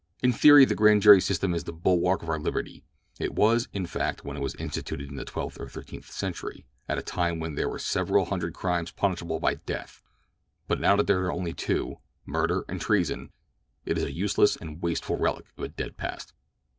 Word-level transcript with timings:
"In 0.23 0.33
theory 0.33 0.65
the 0.65 0.73
grand 0.73 1.03
jury 1.03 1.21
system 1.21 1.53
is 1.53 1.65
the 1.65 1.71
bulwark 1.71 2.23
of 2.23 2.29
our 2.29 2.39
liberty—it 2.39 3.35
was, 3.35 3.67
in 3.71 3.85
fact, 3.85 4.25
when 4.25 4.35
it 4.35 4.39
was 4.41 4.55
instituted 4.55 5.09
in 5.09 5.15
the 5.15 5.25
twelfth 5.25 5.59
or 5.59 5.69
thirteenth 5.69 6.09
century, 6.09 6.65
at 6.89 6.97
a 6.97 7.03
time 7.03 7.39
when 7.39 7.53
there 7.53 7.69
were 7.69 7.77
several 7.77 8.25
hundred 8.25 8.55
crimes 8.55 8.89
punishable 8.89 9.39
by 9.39 9.53
death; 9.53 10.01
but 10.67 10.79
now 10.81 10.95
that 10.95 11.05
there 11.05 11.23
are 11.25 11.31
only 11.31 11.53
two, 11.53 11.99
murder 12.25 12.65
and 12.67 12.81
treason; 12.81 13.31
it 13.85 13.95
is 13.95 14.03
a 14.03 14.11
useless 14.11 14.55
and 14.55 14.81
wasteful 14.81 15.17
relic 15.19 15.45
of 15.55 15.65
a 15.65 15.67
dead 15.67 15.97
past. 15.97 16.33